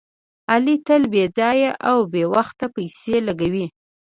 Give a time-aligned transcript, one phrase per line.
[0.51, 3.65] علي تل بې ځایه او بې وخته پیسې لګوي.